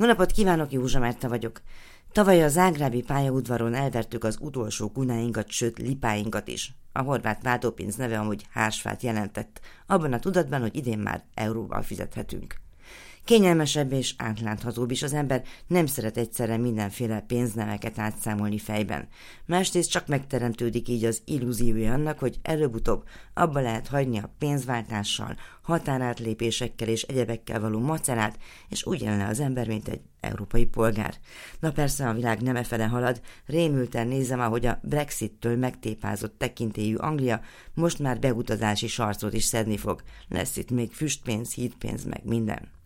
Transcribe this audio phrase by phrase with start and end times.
[0.00, 1.62] Jó napot kívánok, Józsa Márta vagyok.
[2.12, 6.74] Tavaly a zágrábi pályaudvaron elvertük az utolsó kunáinkat, sőt lipáinkat is.
[6.92, 12.54] A horvát váltópénz neve amúgy hársfát jelentett, abban a tudatban, hogy idén már euróval fizethetünk.
[13.24, 19.08] Kényelmesebb és átláthatóbb is az ember nem szeret egyszerre mindenféle pénznemeket átszámolni fejben.
[19.46, 23.04] Másrészt csak megteremtődik így az illúziója annak, hogy előbb-utóbb
[23.34, 29.66] abba lehet hagyni a pénzváltással, határátlépésekkel és egyebekkel való macerát, és úgy élne az ember,
[29.66, 31.14] mint egy európai polgár.
[31.60, 37.40] Na persze a világ nem efele halad, rémülten nézem, ahogy a Brexit-től megtépázott tekintélyű Anglia
[37.74, 40.02] most már beutazási sarcot is szedni fog.
[40.28, 42.79] Lesz itt még füstpénz, hídpénz, meg minden.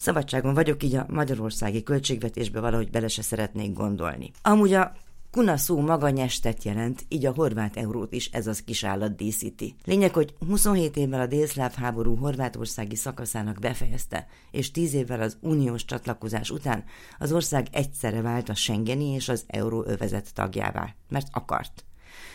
[0.00, 4.30] Szabadságon vagyok, így a magyarországi költségvetésbe valahogy bele se szeretnék gondolni.
[4.42, 4.92] Amúgy a
[5.30, 9.74] Kuna szó maga nyestet jelent, így a horvát eurót is ez az kis állat díszíti.
[9.84, 15.84] Lényeg, hogy 27 évvel a délszláv háború horvátországi szakaszának befejezte, és 10 évvel az uniós
[15.84, 16.84] csatlakozás után
[17.18, 21.84] az ország egyszerre vált a Schengeni és az euróövezet tagjává, mert akart.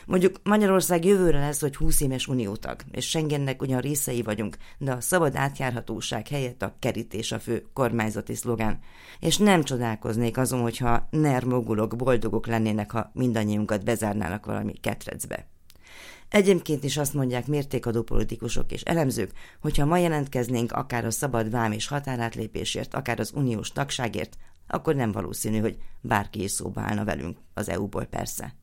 [0.05, 5.01] Mondjuk Magyarország jövőre lesz, hogy 20 éves uniótag, és Schengennek ugyan részei vagyunk, de a
[5.01, 8.79] szabad átjárhatóság helyett a kerítés a fő kormányzati szlogán.
[9.19, 15.47] És nem csodálkoznék azon, hogyha nermogulok boldogok lennének, ha mindannyiunkat bezárnának valami ketrecbe.
[16.29, 21.71] Egyébként is azt mondják mértékadó politikusok és elemzők, hogyha ma jelentkeznénk akár a szabad vám
[21.71, 27.37] és határátlépésért, akár az uniós tagságért, akkor nem valószínű, hogy bárki is szóba állna velünk,
[27.53, 28.55] az EU-ból persze.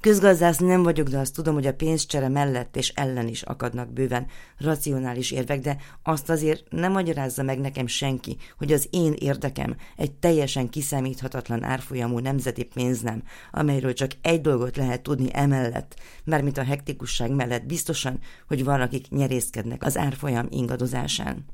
[0.00, 4.26] Közgazdász nem vagyok, de azt tudom, hogy a pénzcsere mellett és ellen is akadnak bőven
[4.58, 10.12] racionális érvek, de azt azért nem magyarázza meg nekem senki, hogy az én érdekem egy
[10.12, 16.64] teljesen kiszámíthatatlan árfolyamú nemzeti pénz nem, amelyről csak egy dolgot lehet tudni emellett, mármint a
[16.64, 18.18] hektikusság mellett biztosan,
[18.48, 21.44] hogy van, akik nyerészkednek az árfolyam ingadozásán.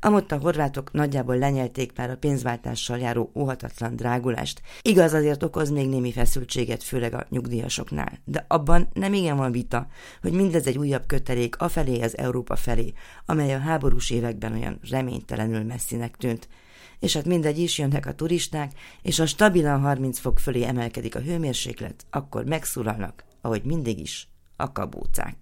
[0.00, 4.62] Amott a horvátok nagyjából lenyelték már a pénzváltással járó óhatatlan drágulást.
[4.82, 8.18] Igaz, azért okoz még némi feszültséget, főleg a nyugdíjasoknál.
[8.24, 9.86] De abban nem igen van vita,
[10.22, 12.92] hogy mindez egy újabb kötelék afelé az Európa felé,
[13.26, 16.48] amely a háborús években olyan reménytelenül messzinek tűnt.
[16.98, 21.20] És hát mindegy is jönnek a turisták, és a stabilan 30 fok fölé emelkedik a
[21.20, 25.34] hőmérséklet, akkor megszólalnak, ahogy mindig is, a kabócák.